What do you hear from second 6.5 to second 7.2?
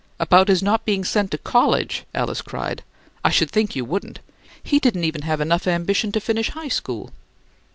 school!"